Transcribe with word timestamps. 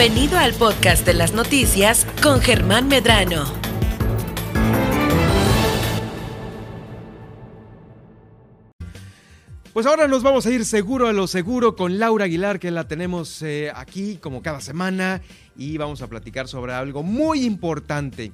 Bienvenido 0.00 0.38
al 0.38 0.54
podcast 0.54 1.04
de 1.04 1.12
las 1.12 1.34
noticias 1.34 2.06
con 2.22 2.40
Germán 2.40 2.88
Medrano. 2.88 3.44
Pues 9.74 9.84
ahora 9.84 10.08
nos 10.08 10.22
vamos 10.22 10.46
a 10.46 10.50
ir 10.52 10.64
seguro 10.64 11.06
a 11.06 11.12
lo 11.12 11.26
seguro 11.26 11.76
con 11.76 11.98
Laura 11.98 12.24
Aguilar, 12.24 12.58
que 12.58 12.70
la 12.70 12.88
tenemos 12.88 13.42
eh, 13.42 13.70
aquí 13.74 14.16
como 14.16 14.40
cada 14.40 14.62
semana 14.62 15.20
y 15.54 15.76
vamos 15.76 16.00
a 16.00 16.06
platicar 16.06 16.48
sobre 16.48 16.72
algo 16.72 17.02
muy 17.02 17.44
importante. 17.44 18.32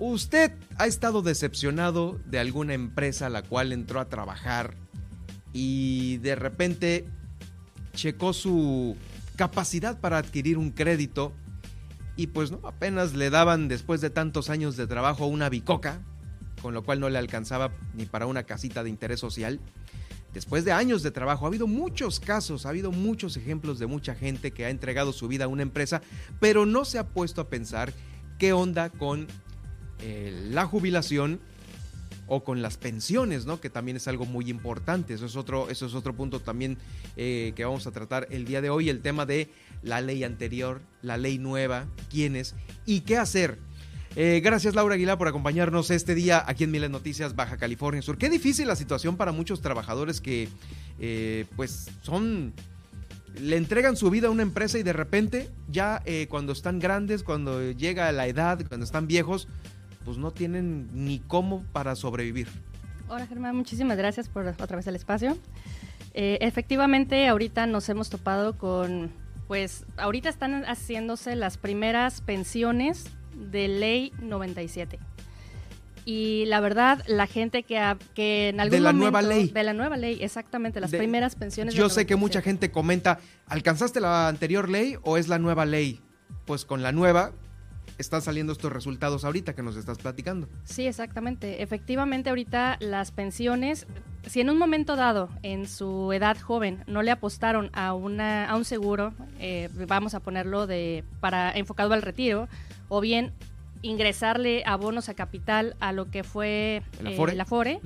¿Usted 0.00 0.50
ha 0.78 0.88
estado 0.88 1.22
decepcionado 1.22 2.18
de 2.26 2.40
alguna 2.40 2.74
empresa 2.74 3.26
a 3.26 3.30
la 3.30 3.42
cual 3.42 3.72
entró 3.72 4.00
a 4.00 4.08
trabajar 4.08 4.74
y 5.52 6.16
de 6.16 6.34
repente 6.34 7.04
checó 7.94 8.32
su 8.32 8.96
capacidad 9.42 9.98
para 9.98 10.18
adquirir 10.18 10.56
un 10.56 10.70
crédito 10.70 11.32
y 12.14 12.28
pues 12.28 12.52
no, 12.52 12.60
apenas 12.62 13.14
le 13.14 13.28
daban 13.28 13.66
después 13.66 14.00
de 14.00 14.08
tantos 14.08 14.50
años 14.50 14.76
de 14.76 14.86
trabajo 14.86 15.26
una 15.26 15.48
bicoca, 15.48 16.00
con 16.60 16.74
lo 16.74 16.84
cual 16.84 17.00
no 17.00 17.08
le 17.08 17.18
alcanzaba 17.18 17.72
ni 17.92 18.06
para 18.06 18.26
una 18.26 18.44
casita 18.44 18.84
de 18.84 18.90
interés 18.90 19.18
social? 19.18 19.58
Después 20.32 20.64
de 20.64 20.70
años 20.70 21.02
de 21.02 21.10
trabajo, 21.10 21.44
ha 21.44 21.48
habido 21.48 21.66
muchos 21.66 22.20
casos, 22.20 22.66
ha 22.66 22.68
habido 22.68 22.92
muchos 22.92 23.36
ejemplos 23.36 23.80
de 23.80 23.86
mucha 23.88 24.14
gente 24.14 24.52
que 24.52 24.64
ha 24.64 24.70
entregado 24.70 25.12
su 25.12 25.26
vida 25.26 25.46
a 25.46 25.48
una 25.48 25.62
empresa, 25.62 26.02
pero 26.38 26.64
no 26.64 26.84
se 26.84 27.00
ha 27.00 27.08
puesto 27.08 27.40
a 27.40 27.48
pensar 27.48 27.92
qué 28.38 28.52
onda 28.52 28.90
con 28.90 29.26
eh, 30.02 30.50
la 30.52 30.66
jubilación 30.66 31.40
o 32.26 32.44
con 32.44 32.62
las 32.62 32.76
pensiones, 32.76 33.46
¿no? 33.46 33.60
Que 33.60 33.70
también 33.70 33.96
es 33.96 34.08
algo 34.08 34.24
muy 34.24 34.48
importante. 34.48 35.14
Eso 35.14 35.26
es 35.26 35.36
otro, 35.36 35.68
eso 35.68 35.86
es 35.86 35.94
otro 35.94 36.14
punto 36.14 36.40
también 36.40 36.78
eh, 37.16 37.52
que 37.54 37.64
vamos 37.64 37.86
a 37.86 37.90
tratar 37.90 38.26
el 38.30 38.44
día 38.44 38.60
de 38.60 38.70
hoy, 38.70 38.88
el 38.88 39.00
tema 39.00 39.26
de 39.26 39.50
la 39.82 40.00
ley 40.00 40.24
anterior, 40.24 40.80
la 41.02 41.16
ley 41.16 41.38
nueva, 41.38 41.86
quiénes 42.10 42.54
y 42.86 43.00
qué 43.00 43.18
hacer. 43.18 43.58
Eh, 44.14 44.42
gracias 44.44 44.74
Laura 44.74 44.94
Aguilar 44.94 45.16
por 45.16 45.26
acompañarnos 45.26 45.90
este 45.90 46.14
día 46.14 46.44
aquí 46.46 46.64
en 46.64 46.70
Miles 46.70 46.90
Noticias 46.90 47.34
Baja 47.34 47.56
California 47.56 48.02
Sur. 48.02 48.18
Qué 48.18 48.28
difícil 48.28 48.66
la 48.66 48.76
situación 48.76 49.16
para 49.16 49.32
muchos 49.32 49.62
trabajadores 49.62 50.20
que 50.20 50.48
eh, 50.98 51.46
pues 51.56 51.90
son 52.02 52.52
le 53.40 53.56
entregan 53.56 53.96
su 53.96 54.10
vida 54.10 54.28
a 54.28 54.30
una 54.30 54.42
empresa 54.42 54.78
y 54.78 54.82
de 54.82 54.92
repente 54.92 55.48
ya 55.70 56.02
cuando 56.28 56.52
están 56.52 56.78
grandes, 56.78 57.22
cuando 57.22 57.72
llega 57.72 58.12
la 58.12 58.26
edad, 58.26 58.62
cuando 58.68 58.84
están 58.84 59.06
viejos, 59.06 59.48
pues 60.04 60.18
no 60.18 60.30
tienen 60.30 60.88
ni 60.92 61.20
cómo 61.20 61.64
para 61.72 61.94
sobrevivir. 61.96 62.48
Hola 63.08 63.26
Germán, 63.26 63.56
muchísimas 63.56 63.96
gracias 63.96 64.28
por 64.28 64.46
otra 64.46 64.76
vez 64.76 64.86
el 64.86 64.96
espacio. 64.96 65.36
efectivamente, 66.14 67.28
ahorita 67.28 67.66
nos 67.66 67.88
hemos 67.88 68.10
topado 68.10 68.56
con, 68.56 69.12
pues 69.48 69.84
ahorita 69.96 70.28
están 70.28 70.64
haciéndose 70.64 71.36
las 71.36 71.58
primeras 71.58 72.20
pensiones 72.20 73.06
de 73.34 73.68
ley 73.68 74.12
97. 74.20 74.98
Y 76.04 76.44
la 76.46 76.60
verdad, 76.60 77.02
la 77.06 77.26
gente 77.26 77.62
que, 77.62 77.80
que 78.14 78.48
en 78.48 78.60
algún 78.60 78.78
de 78.78 78.80
la 78.80 78.92
momento, 78.92 79.10
nueva 79.10 79.22
ley. 79.22 79.48
De 79.48 79.62
la 79.62 79.72
nueva 79.72 79.96
ley, 79.96 80.18
exactamente, 80.20 80.80
las 80.80 80.90
primeras 80.90 81.36
pensiones. 81.36 81.74
Yo 81.74 81.88
sé 81.88 82.06
que 82.06 82.16
mucha 82.16 82.42
gente 82.42 82.70
comenta, 82.70 83.20
¿alcanzaste 83.46 84.00
la 84.00 84.28
anterior 84.28 84.68
ley 84.68 84.96
o 85.02 85.16
es 85.16 85.28
la 85.28 85.38
nueva 85.38 85.64
ley? 85.64 86.00
Pues 86.44 86.64
con 86.64 86.82
la 86.82 86.90
nueva 86.90 87.32
están 87.98 88.22
saliendo 88.22 88.52
estos 88.52 88.72
resultados 88.72 89.24
ahorita 89.24 89.54
que 89.54 89.62
nos 89.62 89.76
estás 89.76 89.98
platicando. 89.98 90.48
Sí, 90.64 90.86
exactamente. 90.86 91.62
Efectivamente, 91.62 92.30
ahorita 92.30 92.76
las 92.80 93.10
pensiones, 93.10 93.86
si 94.26 94.40
en 94.40 94.50
un 94.50 94.58
momento 94.58 94.96
dado, 94.96 95.28
en 95.42 95.68
su 95.68 96.12
edad 96.12 96.36
joven, 96.38 96.84
no 96.86 97.02
le 97.02 97.10
apostaron 97.10 97.70
a, 97.72 97.94
una, 97.94 98.48
a 98.48 98.56
un 98.56 98.64
seguro, 98.64 99.14
eh, 99.38 99.68
vamos 99.86 100.14
a 100.14 100.20
ponerlo 100.20 100.66
de 100.66 101.04
para 101.20 101.52
enfocado 101.52 101.94
al 101.94 102.02
retiro, 102.02 102.48
o 102.88 103.00
bien 103.00 103.32
ingresarle 103.82 104.62
abonos 104.64 105.08
a 105.08 105.14
capital 105.14 105.76
a 105.80 105.92
lo 105.92 106.10
que 106.10 106.24
fue 106.24 106.82
la 107.02 107.10
eh, 107.10 107.44
FORE, 107.44 107.80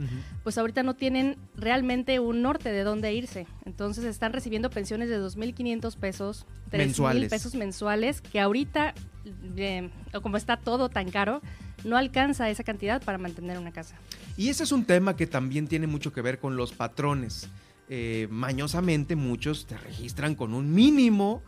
pues 0.45 0.59
ahorita 0.59 0.83
no 0.83 0.95
tienen 0.95 1.37
realmente 1.57 2.21
un 2.21 2.43
norte 2.43 2.71
de 2.71 2.85
dónde 2.85 3.13
irse. 3.15 3.47
Entonces 3.65 4.05
están 4.05 4.33
recibiendo 4.33 4.71
pensiones 4.71 5.09
de 5.09 5.19
2.500 5.19 5.97
pesos, 5.97 6.47
3.000 6.71 7.31
pesos 7.31 7.55
mensuales, 7.55 8.21
que 8.21 8.41
ahorita, 8.41 8.95
eh, 9.57 9.91
como 10.23 10.37
está 10.37 10.59
todo 10.59 10.91
tan 10.91 11.11
caro, 11.11 11.41
no 11.85 11.97
alcanza 11.97 12.51
esa 12.51 12.63
cantidad 12.63 13.03
para 13.03 13.17
mantener 13.17 13.59
una 13.59 13.73
casa. 13.73 13.97
Y 14.37 14.51
ese 14.51 14.65
es 14.65 14.73
un 14.73 14.85
tema 14.85 15.17
que 15.17 15.27
también 15.27 15.67
tiene 15.67 15.87
mucho 15.87 16.13
que 16.13 16.21
ver 16.21 16.39
con 16.39 16.57
los 16.57 16.73
patrones. 16.73 17.49
Eh, 17.89 18.27
mañosamente 18.31 19.17
muchos 19.17 19.67
te 19.67 19.77
registran 19.79 20.35
con 20.35 20.53
un 20.53 20.75
mínimo 20.75 21.43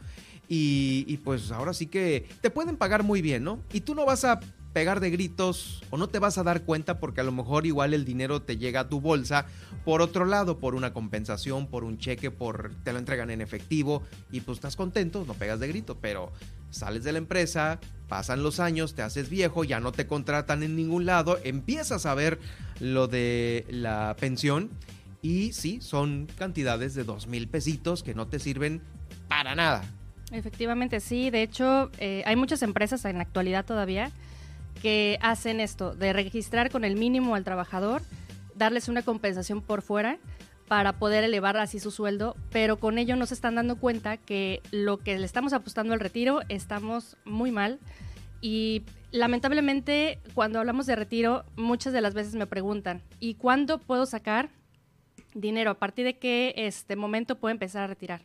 y, 0.49 1.17
pues 1.19 1.51
ahora 1.51 1.75
sí 1.75 1.87
que 1.87 2.27
te 2.41 2.51
pueden 2.51 2.77
pagar 2.77 3.03
muy 3.03 3.21
bien, 3.21 3.45
¿no? 3.45 3.61
Y 3.73 3.83
tú 3.83 3.95
no 3.95 4.07
vas 4.07 4.25
a 4.25 4.41
pegar 4.73 5.01
de 5.01 5.11
gritos 5.11 5.83
o 5.91 5.97
no 5.97 6.09
te 6.09 6.19
vas 6.19 6.39
a 6.39 6.43
dar 6.43 6.63
cuenta 6.63 7.01
porque 7.01 7.21
a 7.21 7.25
lo 7.25 7.33
mejor 7.33 7.67
igual 7.67 7.95
el 7.95 8.05
dinero 8.05 8.43
te 8.43 8.57
llega 8.57 8.81
a 8.81 8.89
tu 8.89 9.01
bolsa 9.01 9.47
por 9.85 10.03
otro 10.03 10.25
lado, 10.25 10.59
por 10.59 10.75
una 10.75 10.93
compensación, 10.93 11.67
por 11.67 11.85
un 11.85 11.99
cheque, 11.99 12.31
por 12.31 12.73
te 12.85 12.93
lo 12.93 12.99
entregan 12.99 13.31
en 13.31 13.41
efectivo 13.41 14.03
y 14.31 14.41
pues 14.41 14.59
estás 14.59 14.77
contento, 14.77 15.25
no 15.27 15.35
pegas 15.35 15.61
de 15.61 15.69
grito, 15.69 15.99
pero 16.01 16.33
sales 16.71 17.03
de 17.05 17.13
la 17.13 17.19
empresa, 17.19 17.81
pasan 18.09 18.43
los 18.43 18.61
años, 18.61 18.95
te 18.95 19.03
haces 19.03 19.31
viejo, 19.31 19.65
ya 19.65 19.81
no 19.81 19.93
te 19.93 20.07
contratan 20.07 20.63
en 20.63 20.77
ningún 20.77 21.07
lado, 21.07 21.39
empiezas 21.45 22.07
a 22.07 22.15
ver 22.15 22.39
lo 22.81 23.09
de 23.09 23.67
la 23.71 24.17
pensión 24.21 24.71
y 25.23 25.53
sí, 25.53 25.81
son 25.81 26.29
cantidades 26.39 26.95
de 26.95 27.05
dos 27.05 27.27
mil 27.27 27.49
pesitos 27.49 28.03
que 28.03 28.15
no 28.15 28.29
te 28.29 28.39
sirven 28.39 28.83
para 29.29 29.55
nada. 29.55 29.98
Efectivamente, 30.31 31.01
sí. 31.01 31.31
De 31.31 31.43
hecho, 31.43 31.91
eh, 31.99 32.23
hay 32.27 32.37
muchas 32.37 32.63
empresas 32.63 33.05
en 33.05 33.17
la 33.17 33.23
actualidad 33.23 33.65
todavía 33.65 34.11
que 34.83 35.19
hacen 35.23 35.61
esto, 35.61 35.95
de 35.95 36.13
registrar 36.13 36.71
con 36.71 36.85
el 36.85 36.97
mínimo 36.97 37.35
al 37.35 37.45
trabajador, 37.45 38.03
darles 38.55 38.89
una 38.89 39.03
compensación 39.03 39.61
por 39.61 39.83
fuera 39.83 40.19
para 40.69 40.99
poder 40.99 41.25
elevar 41.25 41.57
así 41.57 41.81
su 41.81 41.91
sueldo, 41.91 42.37
pero 42.51 42.79
con 42.79 42.99
ello 42.99 43.17
no 43.17 43.27
se 43.27 43.35
están 43.35 43.55
dando 43.55 43.77
cuenta 43.77 44.19
que 44.19 44.63
lo 44.71 44.99
que 44.99 45.19
le 45.19 45.25
estamos 45.25 45.53
apostando 45.53 45.95
al 45.95 46.01
retiro 46.01 46.41
estamos 46.49 47.17
muy 47.25 47.51
mal 47.51 47.81
y 48.41 48.85
lamentablemente 49.11 50.21
cuando 50.35 50.59
hablamos 50.59 50.87
de 50.87 50.95
retiro 50.95 51.45
muchas 51.57 51.93
de 51.93 52.03
las 52.03 52.15
veces 52.15 52.35
me 52.35 52.47
preguntan, 52.47 53.03
¿y 53.19 53.35
cuándo 53.35 53.79
puedo 53.79 54.05
sacar 54.05 54.51
dinero? 55.35 55.71
¿A 55.71 55.79
partir 55.79 56.05
de 56.05 56.19
qué 56.19 56.53
este 56.57 56.97
momento 56.97 57.39
puedo 57.39 57.53
empezar 57.53 57.85
a 57.85 57.87
retirar? 57.87 58.21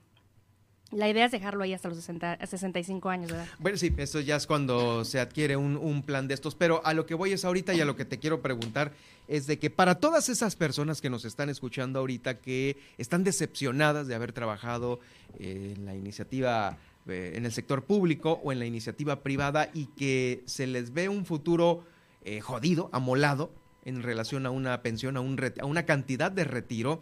La 0.96 1.10
idea 1.10 1.26
es 1.26 1.32
dejarlo 1.32 1.64
ahí 1.64 1.74
hasta 1.74 1.90
los 1.90 1.98
60, 1.98 2.46
65 2.46 3.10
años, 3.10 3.32
¿verdad? 3.32 3.48
Bueno, 3.60 3.78
sí, 3.78 3.94
eso 3.98 4.20
ya 4.20 4.36
es 4.36 4.48
cuando 4.48 5.06
se 5.06 5.20
adquiere 5.20 5.56
un, 5.56 6.04
plan 6.04 6.28
de 6.28 6.34
estos. 6.34 6.56
Pero 6.56 6.86
a 6.86 6.94
lo 6.94 7.06
que 7.06 7.16
voy 7.16 7.34
es 7.34 7.46
ahorita 7.46 7.74
y 7.74 7.82
a 7.82 7.86
lo 7.86 7.96
que 7.96 8.06
te 8.06 8.20
quiero 8.20 8.42
preguntar 8.42 8.92
es 9.28 9.48
de 9.48 9.58
que 9.58 9.70
para 9.70 9.96
todas 9.96 10.30
esas 10.30 10.56
personas 10.56 11.02
que 11.02 11.10
nos 11.10 11.26
están 11.26 11.50
escuchando 11.50 12.00
ahorita 12.00 12.40
que 12.40 12.78
están 12.98 13.24
decepcionadas 13.24 14.08
de 14.08 14.16
haber 14.16 14.34
trabajado 14.34 15.00
en 15.40 15.86
la 15.86 15.96
iniciativa 15.96 16.78
eh, 17.08 17.34
en 17.36 17.46
el 17.46 17.52
sector 17.52 17.84
público 17.84 18.40
o 18.44 18.54
en 18.54 18.60
la 18.60 18.66
iniciativa 18.66 19.24
privada 19.24 19.70
y 19.74 19.88
que 19.88 20.42
se 20.46 20.68
les 20.68 20.94
ve 20.94 21.10
un 21.10 21.26
futuro 21.26 21.84
eh, 22.24 22.40
jodido, 22.40 22.90
amolado 22.94 23.52
en 23.84 24.02
relación 24.04 24.46
a 24.46 24.52
una 24.52 24.82
pensión, 24.82 25.18
a, 25.18 25.20
un 25.20 25.38
a 25.60 25.66
una 25.66 25.86
cantidad 25.86 26.32
de 26.32 26.46
retiro, 26.46 27.02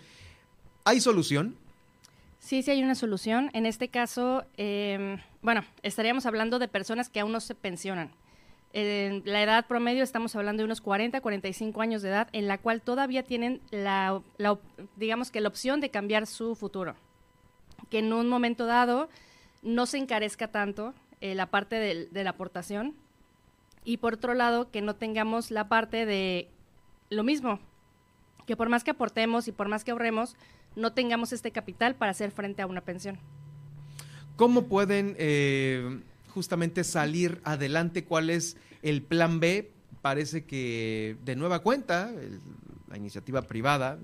¿hay 0.85 0.99
solución? 0.99 1.55
Sí, 2.41 2.63
sí 2.63 2.71
hay 2.71 2.83
una 2.83 2.95
solución. 2.95 3.51
En 3.53 3.67
este 3.67 3.87
caso, 3.87 4.43
em, 4.57 5.19
bueno, 5.43 5.63
estaríamos 5.83 6.25
hablando 6.25 6.57
de 6.57 6.67
personas 6.67 7.07
que 7.07 7.19
aún 7.19 7.31
no 7.31 7.39
se 7.39 7.53
pensionan. 7.53 8.11
En 8.73 9.21
la 9.25 9.43
edad 9.43 9.67
promedio 9.67 10.03
estamos 10.03 10.35
hablando 10.35 10.61
de 10.61 10.65
unos 10.65 10.81
40, 10.81 11.21
45 11.21 11.81
años 11.81 12.01
de 12.01 12.09
edad, 12.09 12.29
en 12.31 12.47
la 12.47 12.57
cual 12.57 12.81
todavía 12.81 13.21
tienen 13.23 13.61
la, 13.69 14.21
digamos 14.95 15.29
que 15.29 15.39
la 15.39 15.49
opción 15.49 15.81
de 15.81 15.91
cambiar 15.91 16.25
su 16.25 16.55
futuro. 16.55 16.95
Que 17.91 17.99
en 17.99 18.11
un 18.11 18.27
momento 18.27 18.65
dado 18.65 19.07
no 19.61 19.85
se 19.85 19.99
encarezca 19.99 20.47
tanto 20.47 20.95
eh, 21.19 21.35
la 21.35 21.45
parte 21.45 21.75
de 22.11 22.23
la 22.23 22.31
aportación 22.31 22.95
y 23.83 23.97
por 23.97 24.15
otro 24.15 24.33
lado 24.33 24.71
que 24.71 24.81
no 24.81 24.95
tengamos 24.95 25.51
la 25.51 25.67
parte 25.67 26.07
de 26.07 26.47
lo 27.09 27.23
mismo, 27.23 27.59
que 28.47 28.55
por 28.55 28.69
más 28.69 28.83
que 28.83 28.91
aportemos 28.91 29.47
y 29.47 29.51
por 29.51 29.67
más 29.67 29.83
que 29.83 29.91
ahorremos, 29.91 30.35
no 30.75 30.93
tengamos 30.93 31.33
este 31.33 31.51
capital 31.51 31.95
para 31.95 32.11
hacer 32.11 32.31
frente 32.31 32.61
a 32.61 32.67
una 32.67 32.81
pensión. 32.81 33.17
¿Cómo 34.35 34.67
pueden 34.67 35.15
eh, 35.19 35.99
justamente 36.29 36.83
salir 36.83 37.41
adelante? 37.43 38.05
¿Cuál 38.05 38.29
es 38.29 38.57
el 38.81 39.01
plan 39.01 39.39
B? 39.39 39.69
Parece 40.01 40.45
que 40.45 41.17
de 41.23 41.35
nueva 41.35 41.59
cuenta, 41.59 42.11
la 42.89 42.97
iniciativa 42.97 43.43
privada 43.43 43.99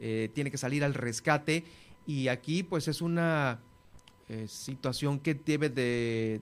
eh, 0.00 0.30
tiene 0.34 0.50
que 0.50 0.58
salir 0.58 0.82
al 0.82 0.94
rescate 0.94 1.64
y 2.06 2.28
aquí 2.28 2.62
pues 2.62 2.88
es 2.88 3.00
una 3.00 3.60
eh, 4.28 4.46
situación 4.48 5.20
que 5.20 5.34
debe 5.34 5.68
de, 5.68 6.40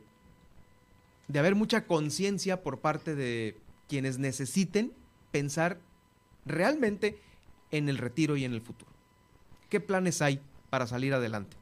de 1.29 1.39
haber 1.39 1.55
mucha 1.55 1.87
conciencia 1.87 2.63
por 2.63 2.79
parte 2.79 3.15
de 3.15 3.57
quienes 3.89 4.19
necesiten 4.19 4.93
pensar 5.33 5.79
realmente 6.47 7.19
en 7.71 7.89
el 7.89 7.99
retiro 7.99 8.37
y 8.37 8.45
en 8.45 8.53
el 8.53 8.61
futuro. 8.61 8.92
¿Qué 9.73 9.81
planes 9.81 10.21
hay 10.21 10.39
para 10.69 10.87
salir 10.87 11.15
adelante? 11.15 11.57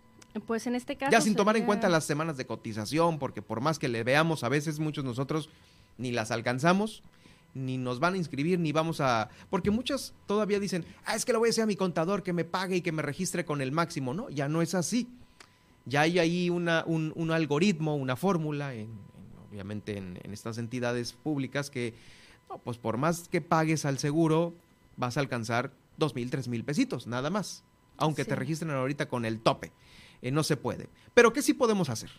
Pues 0.44 0.66
en 0.66 0.74
este 0.74 0.96
caso. 0.96 1.12
Ya 1.12 1.20
sin 1.20 1.36
tomar 1.36 1.56
en 1.56 1.64
cuenta 1.64 1.88
las 1.88 2.02
semanas 2.02 2.36
de 2.36 2.44
cotización, 2.44 3.20
porque 3.20 3.40
por 3.40 3.60
más 3.60 3.78
que 3.78 3.88
le 3.88 4.02
veamos, 4.02 4.42
a 4.42 4.48
veces 4.48 4.80
muchos 4.80 5.04
nosotros 5.04 5.48
ni 5.96 6.10
las 6.10 6.32
alcanzamos, 6.32 7.04
ni 7.54 7.78
nos 7.78 8.00
van 8.00 8.14
a 8.14 8.16
inscribir, 8.16 8.58
ni 8.58 8.72
vamos 8.72 9.00
a... 9.00 9.28
Porque 9.48 9.70
muchos 9.70 10.12
todavía 10.26 10.58
dicen, 10.58 10.84
ah, 11.04 11.14
es 11.14 11.24
que 11.24 11.30
le 11.30 11.38
voy 11.38 11.46
a 11.46 11.50
decir 11.50 11.62
a 11.62 11.66
mi 11.68 11.76
contador 11.76 12.24
que 12.24 12.32
me 12.32 12.44
pague 12.44 12.74
y 12.78 12.80
que 12.80 12.90
me 12.90 13.02
registre 13.02 13.44
con 13.44 13.60
el 13.60 13.70
máximo. 13.70 14.12
No, 14.12 14.28
ya 14.28 14.48
no 14.48 14.60
es 14.60 14.74
así. 14.74 15.06
Ya 15.86 16.00
hay 16.00 16.18
ahí 16.18 16.50
una, 16.50 16.82
un, 16.84 17.12
un 17.14 17.30
algoritmo, 17.30 17.94
una 17.94 18.16
fórmula, 18.16 18.74
en, 18.74 18.80
en- 18.80 18.98
obviamente 19.48 19.96
en, 19.98 20.18
en 20.20 20.32
estas 20.32 20.58
entidades 20.58 21.12
públicas 21.12 21.70
que, 21.70 21.94
no, 22.48 22.58
pues 22.58 22.76
por 22.76 22.96
más 22.96 23.28
que 23.28 23.40
pagues 23.40 23.84
al 23.84 23.98
seguro, 23.98 24.52
vas 24.96 25.16
a 25.16 25.20
alcanzar 25.20 25.70
dos 25.96 26.16
mil, 26.16 26.28
tres 26.28 26.48
mil 26.48 26.64
pesitos, 26.64 27.06
nada 27.06 27.30
más. 27.30 27.62
Aunque 28.00 28.24
te 28.24 28.34
registren 28.34 28.72
ahorita 28.72 29.06
con 29.06 29.24
el 29.24 29.40
tope. 29.40 29.70
Eh, 30.22 30.30
no 30.30 30.42
se 30.42 30.56
puede. 30.56 30.88
Pero 31.14 31.32
¿qué 31.32 31.42
sí 31.42 31.54
podemos 31.54 31.88
hacer? 31.88 32.10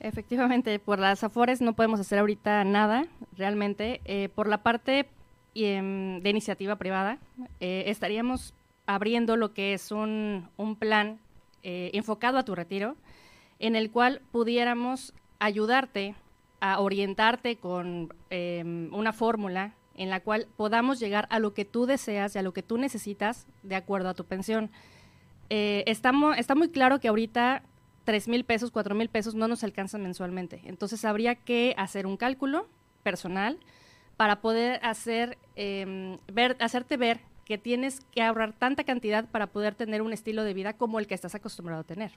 Efectivamente, 0.00 0.78
por 0.78 0.98
las 0.98 1.22
afores 1.22 1.60
no 1.60 1.74
podemos 1.74 2.00
hacer 2.00 2.18
ahorita 2.18 2.64
nada, 2.64 3.06
realmente. 3.36 4.00
Eh, 4.04 4.28
por 4.34 4.48
la 4.48 4.62
parte 4.62 5.06
em, 5.54 6.20
de 6.20 6.30
iniciativa 6.30 6.76
privada, 6.76 7.18
eh, 7.60 7.84
estaríamos 7.86 8.54
abriendo 8.86 9.36
lo 9.36 9.52
que 9.52 9.74
es 9.74 9.92
un, 9.92 10.48
un 10.56 10.76
plan 10.76 11.18
enfocado 11.64 12.38
a 12.38 12.44
tu 12.44 12.56
retiro, 12.56 12.96
en 13.60 13.76
el 13.76 13.92
cual 13.92 14.20
pudiéramos 14.32 15.14
ayudarte 15.38 16.16
a 16.58 16.80
orientarte 16.80 17.54
con 17.54 18.12
em, 18.30 18.92
una 18.92 19.12
fórmula 19.12 19.72
en 19.96 20.10
la 20.10 20.20
cual 20.20 20.48
podamos 20.56 21.00
llegar 21.00 21.26
a 21.30 21.38
lo 21.38 21.54
que 21.54 21.64
tú 21.64 21.86
deseas 21.86 22.34
y 22.34 22.38
a 22.38 22.42
lo 22.42 22.52
que 22.52 22.62
tú 22.62 22.78
necesitas 22.78 23.46
de 23.62 23.76
acuerdo 23.76 24.08
a 24.08 24.14
tu 24.14 24.24
pensión. 24.24 24.70
Eh, 25.50 25.84
está 25.86 26.12
muy 26.12 26.68
claro 26.70 27.00
que 27.00 27.08
ahorita 27.08 27.62
3 28.04 28.28
mil 28.28 28.44
pesos, 28.44 28.70
4 28.70 28.94
mil 28.94 29.08
pesos 29.08 29.34
no 29.34 29.48
nos 29.48 29.64
alcanzan 29.64 30.02
mensualmente. 30.02 30.60
Entonces 30.64 31.04
habría 31.04 31.34
que 31.34 31.74
hacer 31.76 32.06
un 32.06 32.16
cálculo 32.16 32.68
personal 33.02 33.58
para 34.16 34.40
poder 34.40 34.80
hacer, 34.84 35.38
em, 35.56 36.18
ver, 36.32 36.56
hacerte 36.60 36.96
ver 36.96 37.20
que 37.44 37.58
tienes 37.58 38.00
que 38.12 38.22
ahorrar 38.22 38.52
tanta 38.52 38.84
cantidad 38.84 39.28
para 39.28 39.48
poder 39.48 39.74
tener 39.74 40.02
un 40.02 40.12
estilo 40.12 40.44
de 40.44 40.54
vida 40.54 40.74
como 40.74 40.98
el 40.98 41.06
que 41.06 41.14
estás 41.14 41.34
acostumbrado 41.34 41.80
a 41.80 41.84
tener. 41.84 42.12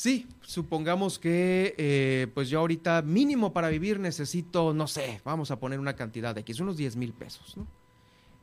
Sí, 0.00 0.26
supongamos 0.40 1.18
que 1.18 1.74
eh, 1.76 2.28
pues 2.32 2.48
yo 2.48 2.60
ahorita 2.60 3.02
mínimo 3.02 3.52
para 3.52 3.68
vivir 3.68 4.00
necesito, 4.00 4.72
no 4.72 4.86
sé, 4.86 5.20
vamos 5.26 5.50
a 5.50 5.60
poner 5.60 5.78
una 5.78 5.94
cantidad 5.94 6.34
de 6.34 6.40
X, 6.40 6.60
unos 6.60 6.78
10 6.78 6.96
mil 6.96 7.12
pesos, 7.12 7.54
¿no? 7.58 7.66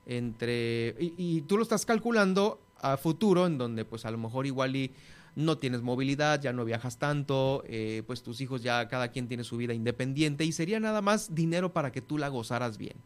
Entre, 0.05 0.95
y, 0.99 1.41
tú 1.47 1.57
lo 1.57 1.63
estás 1.63 1.83
calculando 1.87 2.61
a 2.79 2.95
futuro, 2.97 3.47
en 3.47 3.57
donde 3.57 3.85
pues 3.85 4.05
a 4.05 4.11
lo 4.11 4.19
mejor 4.19 4.45
igual 4.45 4.75
y 4.75 4.91
no 5.35 5.57
tienes 5.57 5.81
movilidad, 5.81 6.39
ya 6.39 6.53
no 6.53 6.63
viajas 6.63 6.99
tanto, 6.99 7.63
eh, 7.65 8.03
pues 8.05 8.21
tus 8.21 8.39
hijos 8.39 8.61
ya 8.61 8.87
cada 8.87 9.07
quien 9.07 9.27
tiene 9.27 9.43
su 9.43 9.57
vida 9.57 9.73
independiente 9.73 10.45
y 10.45 10.51
sería 10.51 10.79
nada 10.79 11.01
más 11.01 11.33
dinero 11.33 11.73
para 11.73 11.91
que 11.91 12.03
tú 12.03 12.19
la 12.19 12.27
gozaras 12.27 12.77
bien, 12.77 12.97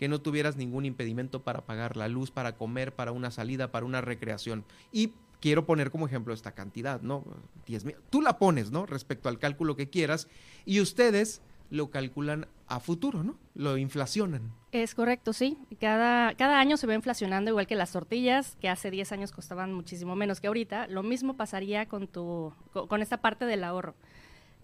que 0.00 0.08
no 0.08 0.20
tuvieras 0.20 0.56
ningún 0.56 0.86
impedimento 0.86 1.44
para 1.44 1.66
pagar 1.66 1.96
la 1.96 2.08
luz, 2.08 2.32
para 2.32 2.56
comer, 2.56 2.96
para 2.96 3.12
una 3.12 3.30
salida, 3.30 3.70
para 3.70 3.86
una 3.86 4.00
recreación. 4.00 4.64
Y 4.90 5.12
quiero 5.42 5.66
poner 5.66 5.90
como 5.90 6.06
ejemplo 6.06 6.32
esta 6.32 6.52
cantidad, 6.52 7.02
¿no? 7.02 7.24
10 7.66 7.84
mil. 7.84 7.96
Tú 8.08 8.22
la 8.22 8.38
pones, 8.38 8.70
¿no? 8.70 8.86
Respecto 8.86 9.28
al 9.28 9.38
cálculo 9.38 9.76
que 9.76 9.90
quieras 9.90 10.28
y 10.64 10.80
ustedes 10.80 11.42
lo 11.68 11.90
calculan 11.90 12.46
a 12.68 12.80
futuro, 12.80 13.22
¿no? 13.24 13.36
Lo 13.54 13.76
inflacionan. 13.76 14.52
Es 14.72 14.94
correcto, 14.94 15.32
sí. 15.32 15.58
Cada, 15.80 16.34
cada 16.34 16.60
año 16.60 16.76
se 16.76 16.86
va 16.86 16.94
inflacionando, 16.94 17.50
igual 17.50 17.66
que 17.66 17.74
las 17.74 17.92
tortillas, 17.92 18.56
que 18.60 18.68
hace 18.68 18.90
10 18.90 19.10
años 19.12 19.32
costaban 19.32 19.72
muchísimo 19.72 20.14
menos 20.14 20.40
que 20.40 20.46
ahorita. 20.46 20.86
Lo 20.86 21.02
mismo 21.02 21.34
pasaría 21.34 21.86
con, 21.86 22.06
tu, 22.08 22.52
co- 22.72 22.86
con 22.88 23.02
esta 23.02 23.18
parte 23.18 23.44
del 23.46 23.64
ahorro. 23.64 23.94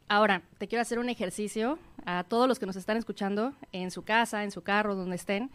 Ahora, 0.06 0.42
te 0.58 0.68
quiero 0.68 0.82
hacer 0.82 0.98
un 0.98 1.08
ejercicio 1.08 1.78
a 2.06 2.24
todos 2.24 2.46
los 2.48 2.58
que 2.58 2.66
nos 2.66 2.76
están 2.76 2.96
escuchando, 2.96 3.52
en 3.72 3.90
su 3.90 4.02
casa, 4.02 4.44
en 4.44 4.50
su 4.50 4.62
carro, 4.62 4.94
donde 4.94 5.16
estén. 5.16 5.50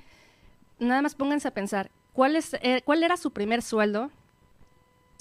Nada 0.79 1.01
más 1.01 1.15
pónganse 1.15 1.47
a 1.47 1.53
pensar, 1.53 1.89
¿cuál, 2.13 2.35
es, 2.35 2.55
eh, 2.61 2.81
cuál 2.85 3.03
era 3.03 3.15
su 3.17 3.31
primer 3.31 3.61
sueldo 3.61 4.11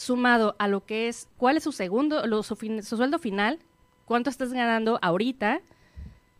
sumado 0.03 0.57
a 0.59 0.69
lo 0.69 0.85
que 0.85 1.09
es, 1.09 1.29
cuál 1.37 1.57
es 1.57 1.63
su 1.63 1.73
segundo, 1.73 2.43
su, 2.43 2.57
sueldo 2.83 3.19
final, 3.19 3.61
cuánto 4.05 4.31
estás 4.31 4.53
ganando 4.53 4.99
ahorita, 5.01 5.61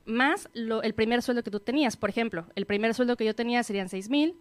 más 0.05 0.49
el 0.55 0.95
primer 0.95 1.23
sueldo 1.23 1.45
que 1.45 1.51
tú 1.51 1.61
tenías. 1.61 1.97
Por 1.97 2.11
ejemplo, 2.11 2.47
el 2.57 2.67
primer 2.67 2.93
sueldo 2.93 3.17
que 3.17 3.25
yo 3.25 3.35
tenía 3.35 3.63
serían 3.63 3.89
6 3.89 4.11
mil, 4.11 4.35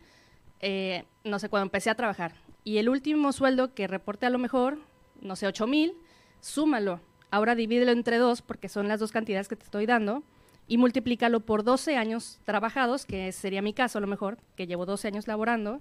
eh, 0.60 1.06
no 1.24 1.38
sé, 1.38 1.50
cuando 1.50 1.66
empecé 1.66 1.92
a 1.92 1.96
trabajar. 1.96 2.34
Y 2.64 2.78
el 2.78 2.90
último 2.90 3.32
sueldo 3.32 3.74
que 3.74 3.88
reporte 3.88 4.26
a 4.26 4.32
lo 4.32 4.40
mejor, 4.40 4.80
no 5.22 5.36
sé, 5.36 5.46
8 5.46 5.68
mil, 5.68 5.94
súmalo. 6.40 7.00
Ahora 7.30 7.54
divídelo 7.54 7.92
entre 7.92 8.18
dos, 8.18 8.42
porque 8.42 8.70
son 8.70 8.88
las 8.88 9.00
dos 9.00 9.12
cantidades 9.12 9.48
que 9.48 9.56
te 9.56 9.64
estoy 9.64 9.86
dando, 9.86 10.24
y 10.68 10.78
multiplícalo 10.78 11.42
por 11.42 11.64
12 11.64 11.96
años 11.96 12.40
trabajados, 12.44 13.06
que 13.06 13.32
sería 13.32 13.62
mi 13.62 13.74
caso 13.74 14.00
a 14.00 14.02
lo 14.02 14.08
mejor, 14.08 14.38
que 14.56 14.68
llevo 14.68 14.86
12 14.86 15.08
años 15.10 15.28
laborando. 15.28 15.80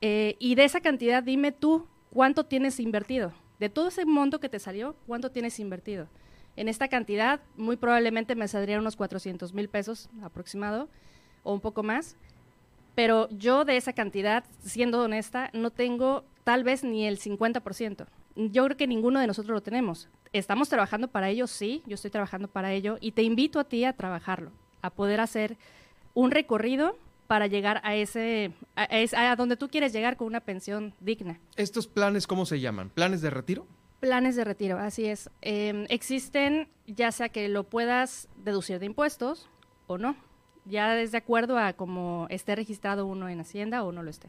Eh, 0.00 0.36
y 0.38 0.54
de 0.54 0.64
esa 0.64 0.80
cantidad, 0.80 1.22
dime 1.22 1.52
tú, 1.52 1.86
¿cuánto 2.12 2.44
tienes 2.44 2.78
invertido? 2.80 3.32
De 3.58 3.68
todo 3.68 3.88
ese 3.88 4.04
monto 4.04 4.40
que 4.40 4.48
te 4.48 4.58
salió, 4.58 4.96
¿cuánto 5.06 5.30
tienes 5.30 5.58
invertido? 5.60 6.08
En 6.56 6.68
esta 6.68 6.88
cantidad, 6.88 7.40
muy 7.56 7.76
probablemente 7.76 8.34
me 8.34 8.48
saldrían 8.48 8.80
unos 8.80 8.96
400 8.96 9.54
mil 9.54 9.68
pesos 9.68 10.10
aproximado, 10.22 10.88
o 11.42 11.54
un 11.54 11.60
poco 11.60 11.82
más. 11.82 12.16
Pero 12.94 13.28
yo 13.30 13.64
de 13.64 13.76
esa 13.76 13.94
cantidad, 13.94 14.44
siendo 14.62 15.02
honesta, 15.02 15.50
no 15.54 15.70
tengo 15.70 16.24
tal 16.44 16.62
vez 16.62 16.84
ni 16.84 17.06
el 17.06 17.18
50%. 17.18 18.06
Yo 18.36 18.64
creo 18.64 18.76
que 18.76 18.86
ninguno 18.86 19.20
de 19.20 19.26
nosotros 19.26 19.54
lo 19.54 19.62
tenemos. 19.62 20.08
Estamos 20.32 20.68
trabajando 20.68 21.08
para 21.08 21.30
ello, 21.30 21.46
sí, 21.46 21.82
yo 21.86 21.94
estoy 21.94 22.10
trabajando 22.10 22.48
para 22.48 22.72
ello, 22.72 22.98
y 23.00 23.12
te 23.12 23.22
invito 23.22 23.58
a 23.58 23.64
ti 23.64 23.84
a 23.84 23.92
trabajarlo, 23.94 24.50
a 24.82 24.90
poder 24.90 25.20
hacer 25.20 25.56
un 26.14 26.30
recorrido 26.30 26.96
para 27.32 27.46
llegar 27.46 27.80
a 27.82 27.94
ese, 27.94 28.52
a, 28.76 29.36
donde 29.36 29.56
tú 29.56 29.70
quieres 29.70 29.94
llegar 29.94 30.18
con 30.18 30.26
una 30.26 30.40
pensión 30.40 30.92
digna. 31.00 31.40
¿Estos 31.56 31.86
planes 31.86 32.26
cómo 32.26 32.44
se 32.44 32.60
llaman? 32.60 32.90
¿Planes 32.90 33.22
de 33.22 33.30
retiro? 33.30 33.66
Planes 34.00 34.36
de 34.36 34.44
retiro, 34.44 34.78
así 34.78 35.06
es. 35.06 35.30
Eh, 35.40 35.86
existen, 35.88 36.68
ya 36.86 37.10
sea 37.10 37.30
que 37.30 37.48
lo 37.48 37.64
puedas 37.64 38.28
deducir 38.44 38.80
de 38.80 38.84
impuestos 38.84 39.48
o 39.86 39.96
no. 39.96 40.14
Ya 40.66 41.00
es 41.00 41.10
de 41.12 41.16
acuerdo 41.16 41.56
a 41.56 41.72
cómo 41.72 42.26
esté 42.28 42.54
registrado 42.54 43.06
uno 43.06 43.30
en 43.30 43.40
Hacienda 43.40 43.82
o 43.82 43.92
no 43.92 44.02
lo 44.02 44.10
esté. 44.10 44.28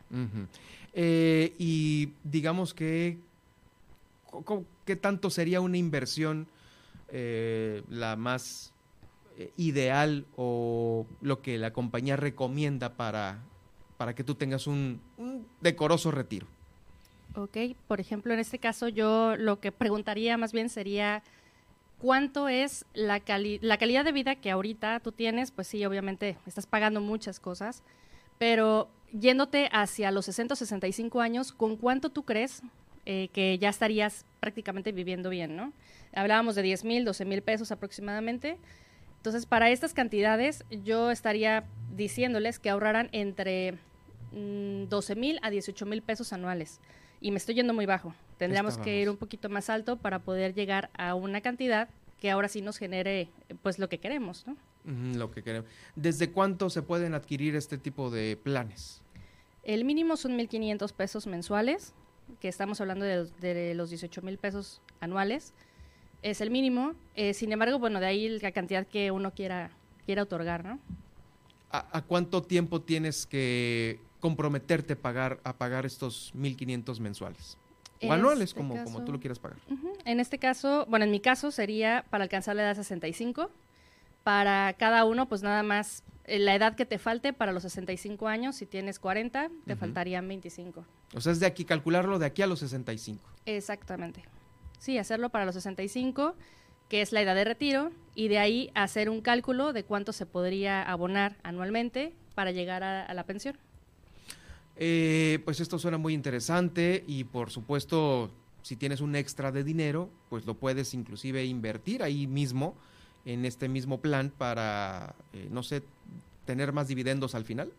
Eh, 0.94 1.54
y 1.60 2.14
digamos 2.24 2.74
que, 2.74 3.18
¿qué 4.86 4.96
tanto 4.96 5.30
sería 5.30 5.60
una 5.60 5.76
inversión 5.76 6.48
eh, 7.10 7.84
la 7.90 8.16
más 8.16 8.73
ideal 9.58 10.26
o 10.36 11.06
lo 11.22 11.42
que 11.42 11.58
la 11.58 11.72
compañía 11.74 12.16
recomienda 12.16 12.94
para, 12.96 13.40
para 13.98 14.14
que 14.16 14.24
tú 14.24 14.36
tengas 14.36 14.68
un, 14.68 15.02
un 15.18 15.46
decoroso 15.62 16.12
retiro? 16.12 16.48
Ok, 17.36 17.58
por 17.88 18.00
ejemplo, 18.00 18.34
en 18.34 18.40
este 18.40 18.60
caso 18.60 18.88
yo 18.90 19.36
lo 19.38 19.60
que 19.60 19.72
preguntaría 19.72 20.38
más 20.38 20.54
bien 20.54 20.70
sería 20.70 21.24
cuánto 22.00 22.48
es 22.50 22.86
la, 22.94 23.20
cali- 23.22 23.60
la 23.62 23.78
calidad 23.78 24.06
de 24.06 24.12
vida 24.12 24.36
que 24.36 24.52
ahorita 24.52 25.00
tú 25.00 25.12
tienes, 25.12 25.52
pues 25.52 25.68
sí, 25.68 25.84
obviamente 25.86 26.38
estás 26.46 26.68
pagando 26.68 27.02
muchas 27.02 27.40
cosas, 27.40 27.82
pero 28.38 28.90
yéndote 29.12 29.70
hacia 29.72 30.12
los 30.12 30.26
60 30.26 30.54
o 30.54 30.58
65 30.58 31.22
años, 31.22 31.52
¿con 31.52 31.78
cuánto 31.78 32.10
tú 32.10 32.24
crees 32.24 32.62
eh, 33.06 33.30
que 33.34 33.58
ya 33.58 33.70
estarías 33.70 34.26
prácticamente 34.40 34.92
viviendo 34.92 35.30
bien, 35.30 35.56
no? 35.56 35.72
Hablábamos 36.16 36.56
de 36.56 36.62
10 36.62 36.84
mil, 36.84 37.06
12 37.06 37.26
mil 37.26 37.42
pesos 37.42 37.72
aproximadamente. 37.72 38.58
Entonces, 39.24 39.46
para 39.46 39.70
estas 39.70 39.94
cantidades, 39.94 40.66
yo 40.84 41.10
estaría 41.10 41.64
diciéndoles 41.96 42.60
que 42.60 42.70
ahorraran 42.70 43.08
entre 43.14 43.78
mm, 44.34 44.90
12 44.90 45.16
mil 45.16 45.40
a 45.44 45.50
18 45.50 45.86
mil 45.86 46.02
pesos 46.02 46.34
anuales. 46.34 46.82
Y 47.22 47.32
me 47.32 47.38
estoy 47.38 47.56
yendo 47.56 47.74
muy 47.74 47.86
bajo. 47.86 48.14
Tendríamos 48.38 48.78
que 48.78 49.00
ir 49.00 49.10
un 49.10 49.16
poquito 49.16 49.48
más 49.48 49.70
alto 49.70 49.96
para 49.96 50.20
poder 50.20 50.54
llegar 50.54 50.90
a 50.98 51.16
una 51.16 51.40
cantidad 51.40 51.88
que 52.20 52.32
ahora 52.32 52.50
sí 52.50 52.62
nos 52.62 52.78
genere 52.78 53.30
pues 53.62 53.80
lo 53.80 53.88
que 53.88 53.98
queremos, 53.98 54.46
¿no? 54.46 54.58
Lo 55.18 55.32
que 55.32 55.42
queremos. 55.42 55.70
¿Desde 55.96 56.30
cuánto 56.30 56.70
se 56.70 56.82
pueden 56.82 57.14
adquirir 57.14 57.56
este 57.56 57.78
tipo 57.78 58.12
de 58.12 58.36
planes? 58.36 59.02
El 59.64 59.86
mínimo 59.86 60.18
son 60.18 60.38
1.500 60.38 60.92
pesos 60.92 61.28
mensuales, 61.28 61.94
que 62.42 62.50
estamos 62.50 62.82
hablando 62.82 63.06
de, 63.06 63.24
de 63.40 63.74
los 63.74 63.90
18 63.90 64.22
mil 64.22 64.38
pesos 64.38 64.82
anuales. 65.00 65.54
Es 66.24 66.42
el 66.42 66.50
mínimo. 66.50 66.94
Eh, 67.16 67.34
sin 67.34 67.52
embargo, 67.52 67.78
bueno, 67.80 68.00
de 68.00 68.08
ahí 68.08 68.40
la 68.40 68.52
cantidad 68.52 68.88
que 68.88 69.12
uno 69.12 69.32
quiera, 69.34 69.70
quiera 70.06 70.24
otorgar, 70.24 70.66
¿no? 70.66 70.80
¿A, 71.72 71.98
a 71.98 72.02
cuánto 72.02 72.42
tiempo 72.42 72.82
tienes 72.82 73.26
que 73.26 74.00
comprometerte 74.20 74.96
pagar, 74.96 75.40
a 75.44 75.54
pagar 75.58 75.86
estos 75.86 76.34
1.500 76.36 77.00
mensuales? 77.00 77.58
O 78.02 78.06
En 78.08 78.12
anuales, 78.14 78.50
este 78.50 78.58
como, 78.58 78.74
como 78.84 79.00
tú 79.00 79.06
caso- 79.06 79.12
lo 79.12 79.20
quieras 79.20 79.40
pagar. 79.40 79.58
En 80.06 80.20
este 80.20 80.38
caso, 80.40 80.86
bueno, 80.90 81.06
en 81.06 81.12
mi 81.12 81.20
caso 81.20 81.52
sería 81.52 82.06
para 82.10 82.24
alcanzar 82.24 82.56
la 82.56 82.64
edad 82.64 82.76
65. 82.76 83.50
Para 84.24 84.74
cada 84.74 85.04
uno, 85.06 85.28
pues 85.28 85.44
nada 85.44 85.64
más 85.64 86.04
eh, 86.26 86.40
la 86.40 86.56
edad 86.56 86.76
que 86.76 86.86
te 86.86 86.98
falte 87.00 87.34
para 87.34 87.52
los 87.52 87.64
65 87.64 88.28
años. 88.30 88.56
Si 88.56 88.66
tienes 88.66 88.98
40, 89.00 89.50
te 89.66 89.76
faltarían 89.76 90.26
25. 90.28 90.86
O 91.16 91.22
sea, 91.22 91.34
es 91.34 91.40
de 91.42 91.46
aquí, 91.46 91.66
calcularlo 91.66 92.18
de 92.20 92.26
aquí 92.28 92.42
a 92.42 92.48
los 92.48 92.60
65. 92.60 93.22
Exactamente. 93.46 94.24
Sí, 94.84 94.98
hacerlo 94.98 95.30
para 95.30 95.46
los 95.46 95.56
65, 95.56 96.36
que 96.90 97.02
es 97.02 97.14
la 97.14 97.22
edad 97.22 97.36
de 97.36 97.46
retiro, 97.46 97.90
y 98.16 98.28
de 98.28 98.38
ahí 98.38 98.70
hacer 98.76 99.10
un 99.10 99.22
cálculo 99.22 99.72
de 99.72 99.86
cuánto 99.86 100.12
se 100.12 100.26
podría 100.26 100.84
abonar 100.84 101.38
anualmente 101.42 102.12
para 102.36 102.52
llegar 102.52 102.84
a, 102.84 103.06
a 103.06 103.14
la 103.14 103.24
pensión. 103.24 103.58
Eh, 104.76 105.40
pues 105.46 105.62
esto 105.62 105.80
suena 105.80 105.98
muy 105.98 106.14
interesante 106.14 107.06
y 107.08 107.24
por 107.24 107.50
supuesto 107.50 108.30
si 108.62 108.76
tienes 108.76 109.00
un 109.00 109.16
extra 109.16 109.54
de 109.54 109.64
dinero, 109.64 110.10
pues 110.30 110.46
lo 110.46 110.56
puedes 110.56 110.94
inclusive 110.94 111.46
invertir 111.46 112.04
ahí 112.04 112.28
mismo 112.28 112.76
en 113.24 113.46
este 113.46 113.70
mismo 113.70 114.02
plan 114.02 114.34
para, 114.38 115.16
eh, 115.32 115.48
no 115.50 115.64
sé, 115.64 115.82
tener 116.46 116.74
más 116.74 116.90
dividendos 116.90 117.36
al 117.36 117.46
final. 117.46 117.72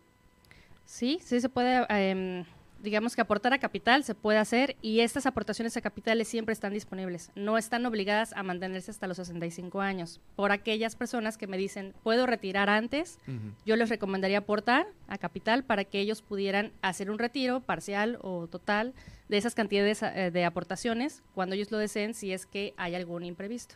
Sí, 0.87 1.19
sí 1.23 1.39
se 1.39 1.49
puede, 1.49 1.85
em, 1.87 2.45
digamos 2.81 3.15
que 3.15 3.21
aportar 3.21 3.53
a 3.53 3.59
capital 3.59 4.03
se 4.03 4.15
puede 4.15 4.37
hacer 4.37 4.75
y 4.81 4.99
estas 4.99 5.25
aportaciones 5.25 5.75
a 5.77 5.81
capitales 5.81 6.27
siempre 6.27 6.53
están 6.53 6.73
disponibles. 6.73 7.31
No 7.35 7.57
están 7.57 7.85
obligadas 7.85 8.33
a 8.33 8.43
mantenerse 8.43 8.91
hasta 8.91 9.07
los 9.07 9.17
65 9.17 9.81
años. 9.81 10.21
Por 10.35 10.51
aquellas 10.51 10.95
personas 10.95 11.37
que 11.37 11.47
me 11.47 11.57
dicen, 11.57 11.93
puedo 12.03 12.25
retirar 12.25 12.69
antes, 12.69 13.19
yo 13.65 13.75
les 13.75 13.89
recomendaría 13.89 14.39
aportar 14.39 14.87
a 15.07 15.17
capital 15.17 15.63
para 15.63 15.83
que 15.83 15.99
ellos 15.99 16.21
pudieran 16.21 16.71
hacer 16.81 17.09
un 17.09 17.19
retiro 17.19 17.61
parcial 17.61 18.19
o 18.21 18.47
total 18.47 18.93
de 19.29 19.37
esas 19.37 19.55
cantidades 19.55 20.03
eh, 20.03 20.31
de 20.31 20.45
aportaciones 20.45 21.23
cuando 21.33 21.55
ellos 21.55 21.71
lo 21.71 21.77
deseen 21.77 22.13
si 22.13 22.31
es 22.31 22.45
que 22.45 22.73
hay 22.77 22.95
algún 22.95 23.23
imprevisto. 23.23 23.75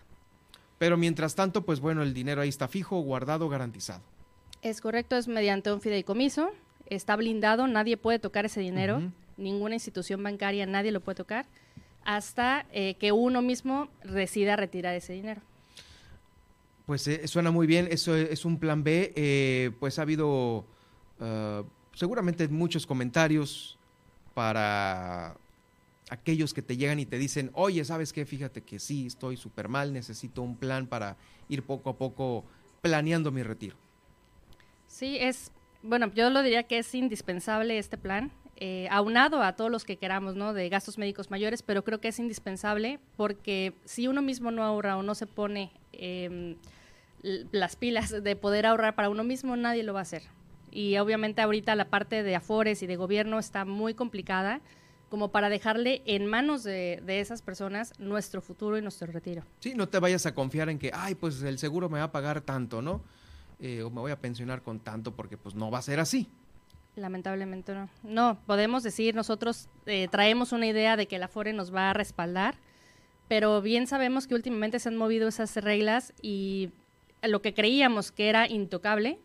Pero 0.77 0.95
mientras 0.95 1.35
tanto, 1.35 1.65
pues 1.65 1.79
bueno, 1.79 2.03
el 2.03 2.13
dinero 2.13 2.41
ahí 2.41 2.49
está 2.49 2.67
fijo, 2.67 2.99
guardado, 3.01 3.49
garantizado. 3.49 4.01
Es 4.61 4.81
correcto, 4.81 5.17
es 5.17 5.27
mediante 5.27 5.71
un 5.71 5.81
fideicomiso 5.81 6.51
está 6.89 7.15
blindado, 7.15 7.67
nadie 7.67 7.97
puede 7.97 8.19
tocar 8.19 8.45
ese 8.45 8.59
dinero, 8.59 9.01
ninguna 9.37 9.75
institución 9.75 10.21
bancaria, 10.23 10.65
nadie 10.65 10.91
lo 10.91 11.01
puede 11.01 11.15
tocar, 11.15 11.45
hasta 12.03 12.65
eh, 12.71 12.95
que 12.95 13.11
uno 13.11 13.41
mismo 13.41 13.89
decida 14.03 14.55
retirar 14.55 14.95
ese 14.95 15.13
dinero. 15.13 15.41
Pues 16.85 17.07
eh, 17.07 17.27
suena 17.27 17.51
muy 17.51 17.67
bien, 17.67 17.87
eso 17.91 18.15
es 18.15 18.45
un 18.45 18.59
plan 18.59 18.83
B, 18.83 19.13
eh, 19.15 19.71
pues 19.79 19.99
ha 19.99 20.03
habido 20.03 20.65
seguramente 21.93 22.47
muchos 22.47 22.87
comentarios 22.87 23.77
para 24.33 25.35
aquellos 26.09 26.53
que 26.53 26.61
te 26.61 26.77
llegan 26.77 26.99
y 26.99 27.05
te 27.05 27.17
dicen, 27.17 27.51
oye, 27.53 27.83
¿sabes 27.83 28.13
qué? 28.13 28.25
Fíjate 28.25 28.61
que 28.61 28.79
sí, 28.79 29.07
estoy 29.07 29.35
súper 29.35 29.67
mal, 29.67 29.91
necesito 29.91 30.41
un 30.41 30.55
plan 30.55 30.87
para 30.87 31.17
ir 31.49 31.63
poco 31.63 31.89
a 31.89 31.97
poco 31.97 32.45
planeando 32.81 33.31
mi 33.31 33.43
retiro. 33.43 33.75
Sí, 34.87 35.17
es 35.19 35.51
bueno, 35.81 36.11
yo 36.13 36.29
lo 36.29 36.41
diría 36.41 36.63
que 36.63 36.79
es 36.79 36.93
indispensable 36.93 37.77
este 37.77 37.97
plan, 37.97 38.31
eh, 38.57 38.87
aunado 38.91 39.41
a 39.41 39.53
todos 39.55 39.71
los 39.71 39.85
que 39.85 39.97
queramos, 39.97 40.35
¿no? 40.35 40.53
De 40.53 40.67
gastos 40.67 40.97
médicos 40.97 41.31
mayores, 41.31 41.63
pero 41.63 41.85
creo 41.85 42.01
que 42.01 42.09
es 42.09 42.19
indispensable 42.19 42.99
porque 43.15 43.73
si 43.85 44.07
uno 44.07 44.21
mismo 44.21 44.51
no 44.51 44.63
ahorra 44.63 44.97
o 44.97 45.03
no 45.03 45.15
se 45.15 45.27
pone 45.27 45.71
em, 45.93 46.57
las 47.21 47.77
pilas 47.77 48.11
de 48.21 48.35
poder 48.35 48.65
ahorrar 48.65 48.95
para 48.95 49.09
uno 49.09 49.23
mismo, 49.23 49.55
nadie 49.55 49.83
lo 49.83 49.93
va 49.93 49.99
a 49.99 50.03
hacer. 50.03 50.23
Y 50.71 50.97
obviamente 50.97 51.41
ahorita 51.41 51.73
la 51.75 51.85
parte 51.85 52.21
de 52.21 52.35
afores 52.35 52.83
y 52.83 52.87
de 52.87 52.97
gobierno 52.97 53.39
está 53.39 53.63
muy 53.63 53.93
complicada 53.93 54.59
como 55.09 55.31
para 55.31 55.49
dejarle 55.49 56.01
en 56.05 56.27
manos 56.27 56.63
de, 56.63 57.01
de, 57.05 57.21
esas 57.21 57.41
personas 57.41 57.93
nuestro 57.97 58.41
futuro 58.41 58.77
y 58.77 58.81
nuestro 58.81 59.11
retiro. 59.11 59.43
Sí, 59.59 59.73
no 59.73 59.87
te 59.87 59.99
vayas 59.99 60.25
a 60.25 60.35
confiar 60.35 60.69
en 60.69 60.77
que, 60.77 60.91
ay, 60.93 61.15
pues 61.15 61.41
el 61.41 61.57
seguro 61.57 61.89
me 61.89 61.99
va 61.99 62.05
a 62.05 62.11
pagar 62.11 62.41
tanto, 62.41 62.81
¿no? 62.81 63.01
Eh, 63.59 63.83
o 63.83 63.89
me 63.89 63.99
voy 63.99 64.11
a 64.11 64.19
pensionar 64.19 64.61
con 64.61 64.79
tanto 64.79 65.13
porque 65.13 65.37
pues 65.37 65.53
no 65.53 65.69
va 65.69 65.79
a 65.79 65.81
ser 65.81 65.99
así. 65.99 66.29
Lamentablemente 66.95 67.73
no. 67.73 67.89
No, 68.03 68.39
podemos 68.45 68.83
decir, 68.83 69.15
nosotros 69.15 69.67
eh, 69.85 70.07
traemos 70.09 70.51
una 70.51 70.67
idea 70.67 70.95
de 70.95 71.07
que 71.07 71.17
el 71.17 71.23
Afore 71.23 71.53
nos 71.53 71.73
va 71.73 71.89
a 71.89 71.93
respaldar, 71.93 72.55
pero 73.27 73.61
bien 73.61 73.87
sabemos 73.87 74.27
que 74.27 74.35
últimamente 74.35 74.79
se 74.79 74.89
han 74.89 74.97
movido 74.97 75.27
esas 75.27 75.55
reglas 75.57 76.13
y 76.21 76.71
lo 77.21 77.41
que 77.41 77.53
creíamos 77.53 78.11
que 78.11 78.29
era 78.29 78.47
intocable, 78.47 79.19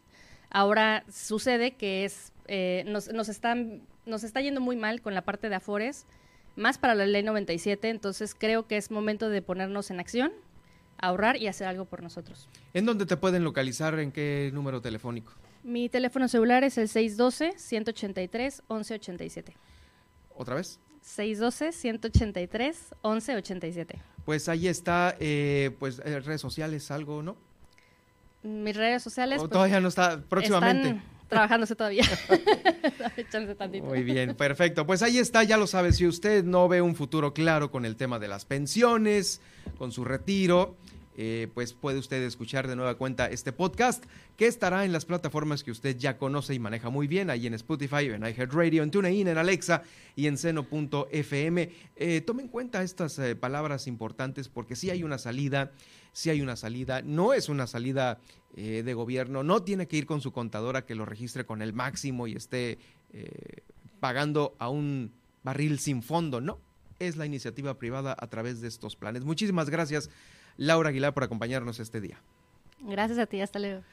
ahora 0.51 1.05
sucede 1.11 1.73
que 1.73 2.05
es, 2.05 2.33
eh, 2.47 2.85
nos, 2.87 3.13
nos, 3.13 3.29
están, 3.29 3.83
nos 4.05 4.25
está 4.25 4.41
yendo 4.41 4.61
muy 4.61 4.77
mal 4.77 5.01
con 5.01 5.15
la 5.15 5.23
parte 5.23 5.49
de 5.49 5.55
Afores, 5.55 6.07
más 6.57 6.79
para 6.79 6.95
la 6.95 7.07
ley 7.07 7.23
97, 7.23 7.89
entonces 7.89 8.35
creo 8.35 8.67
que 8.67 8.77
es 8.77 8.91
momento 8.91 9.29
de 9.29 9.43
ponernos 9.43 9.91
en 9.91 10.01
acción 10.01 10.33
ahorrar 10.99 11.37
y 11.37 11.47
hacer 11.47 11.67
algo 11.67 11.85
por 11.85 12.03
nosotros. 12.03 12.49
¿En 12.73 12.87
dónde 12.87 13.07
te 13.07 13.17
pueden 13.17 13.45
localizar? 13.45 13.99
¿En 13.99 14.13
qué 14.13 14.51
número 14.53 14.81
telefónico? 14.81 15.33
Mi 15.63 15.89
teléfono 15.89 16.29
celular 16.29 16.65
es 16.65 16.79
el 16.79 16.89
612-183-1187. 16.89 19.55
¿Otra 20.37 20.57
vez? 20.57 20.81
612-183-1187. 21.05 24.01
Pues 24.25 24.49
ahí 24.49 24.69
está, 24.69 25.17
eh, 25.21 25.77
pues 25.79 26.01
eh, 26.05 26.21
redes 26.21 26.41
sociales, 26.41 26.91
algo, 26.91 27.23
¿no? 27.23 27.37
Mis 28.43 28.77
redes 28.77 29.03
sociales. 29.03 29.39
Pues, 29.39 29.51
todavía 29.51 29.81
no 29.81 29.89
está, 29.89 30.21
próximamente. 30.21 30.89
Están 30.89 31.03
trabajándose 31.29 31.75
todavía. 31.75 32.05
Muy 33.83 34.03
bien, 34.03 34.35
perfecto. 34.35 34.87
Pues 34.87 35.03
ahí 35.03 35.19
está, 35.19 35.45
ya 35.45 35.57
lo 35.57 35.67
sabe, 35.67 35.93
si 35.93 36.07
usted 36.07 36.45
no 36.45 36.69
ve 36.69 36.83
un 36.83 36.95
futuro 36.95 37.33
claro 37.33 37.71
con 37.71 37.85
el 37.85 37.97
tema 37.97 38.19
de 38.19 38.29
las 38.29 38.45
pensiones, 38.45 39.41
con 39.79 39.93
su 39.93 40.05
retiro, 40.05 40.77
eh, 41.17 41.49
pues 41.55 41.73
puede 41.73 41.99
usted 41.99 42.23
escuchar 42.23 42.67
de 42.67 42.77
nueva 42.77 42.97
cuenta 42.97 43.27
este 43.27 43.53
podcast 43.53 44.05
que 44.37 44.47
estará 44.47 44.85
en 44.85 44.93
las 44.93 45.05
plataformas 45.05 45.63
que 45.63 45.71
usted 45.71 45.97
ya 45.97 46.19
conoce 46.19 46.55
y 46.55 46.59
maneja 46.59 46.91
muy 46.91 47.07
bien, 47.07 47.31
ahí 47.31 47.47
en 47.47 47.55
Spotify, 47.55 48.07
en 48.07 48.23
iHeartRadio, 48.23 48.83
en 48.83 48.91
TuneIn, 48.91 49.29
en 49.29 49.39
Alexa 49.39 49.83
y 50.17 50.27
en 50.27 50.37
seno.fm. 50.37 51.71
Eh, 51.97 52.21
tome 52.23 52.43
en 52.43 52.49
cuenta 52.49 52.83
estas 52.83 53.19
eh, 53.19 53.37
palabras 53.37 53.87
importantes 53.87 54.49
porque 54.49 54.77
sí 54.77 54.91
hay 54.91 55.03
una 55.03 55.19
salida, 55.19 55.73
sí 56.13 56.31
hay 56.31 56.41
una 56.41 56.57
salida, 56.57 57.03
no 57.03 57.33
es 57.33 57.49
una 57.49 57.67
salida 57.67 58.19
eh, 58.57 58.83
de 58.85 58.95
gobierno, 58.95 59.43
no 59.43 59.63
tiene 59.63 59.87
que 59.87 59.97
ir 59.97 60.07
con 60.07 60.21
su 60.21 60.33
contadora 60.33 60.85
que 60.85 60.95
lo 60.95 61.05
registre 61.05 61.45
con 61.45 61.63
el 61.63 61.73
máximo 61.73 62.27
y 62.27 62.35
esté 62.35 62.79
pagando 64.01 64.57
a 64.59 64.69
un 64.69 65.13
barril 65.45 65.79
sin 65.79 66.03
fondo, 66.03 66.41
no, 66.41 66.59
es 66.99 67.17
la 67.17 67.27
iniciativa 67.27 67.79
privada 67.79 68.17
a 68.19 68.27
través 68.27 68.61
de 68.61 68.69
estos 68.69 68.97
planes. 68.97 69.25
Muchísimas 69.25 69.71
gracias, 69.71 70.11
Laura 70.57 70.91
Aguilar, 70.91 71.15
por 71.15 71.25
acompañarnos 71.25 71.81
este 71.81 72.01
día. 72.01 72.19
Gracias 72.81 73.19
a 73.19 73.27
ti, 73.27 73.41
hasta 73.41 73.59
luego. 73.59 73.83